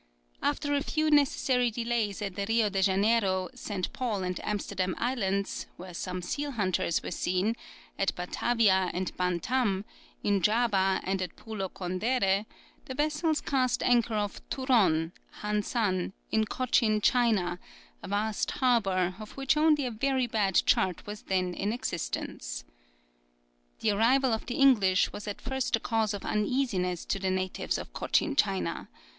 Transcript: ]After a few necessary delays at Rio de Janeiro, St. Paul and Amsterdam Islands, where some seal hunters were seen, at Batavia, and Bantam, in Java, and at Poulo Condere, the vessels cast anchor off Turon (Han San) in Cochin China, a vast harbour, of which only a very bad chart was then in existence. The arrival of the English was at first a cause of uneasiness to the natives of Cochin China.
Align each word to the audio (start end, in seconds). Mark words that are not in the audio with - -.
]After 0.51 0.73
a 0.73 0.81
few 0.81 1.11
necessary 1.11 1.69
delays 1.69 2.23
at 2.23 2.35
Rio 2.49 2.71
de 2.71 2.81
Janeiro, 2.81 3.49
St. 3.53 3.93
Paul 3.93 4.23
and 4.23 4.39
Amsterdam 4.43 4.95
Islands, 4.97 5.67
where 5.77 5.93
some 5.93 6.23
seal 6.23 6.53
hunters 6.53 7.03
were 7.03 7.11
seen, 7.11 7.55
at 7.99 8.15
Batavia, 8.15 8.89
and 8.95 9.15
Bantam, 9.15 9.85
in 10.23 10.41
Java, 10.41 11.01
and 11.03 11.21
at 11.21 11.35
Poulo 11.35 11.69
Condere, 11.69 12.47
the 12.85 12.95
vessels 12.95 13.41
cast 13.41 13.83
anchor 13.83 14.15
off 14.15 14.41
Turon 14.49 15.11
(Han 15.43 15.61
San) 15.61 16.13
in 16.31 16.45
Cochin 16.45 16.99
China, 16.99 17.59
a 18.01 18.07
vast 18.07 18.49
harbour, 18.53 19.13
of 19.19 19.33
which 19.37 19.55
only 19.55 19.85
a 19.85 19.91
very 19.91 20.25
bad 20.25 20.63
chart 20.65 21.05
was 21.05 21.21
then 21.21 21.53
in 21.53 21.71
existence. 21.71 22.63
The 23.81 23.91
arrival 23.91 24.33
of 24.33 24.47
the 24.47 24.55
English 24.55 25.11
was 25.13 25.27
at 25.27 25.39
first 25.39 25.75
a 25.75 25.79
cause 25.79 26.15
of 26.15 26.25
uneasiness 26.25 27.05
to 27.05 27.19
the 27.19 27.29
natives 27.29 27.77
of 27.77 27.93
Cochin 27.93 28.35
China. 28.35 28.89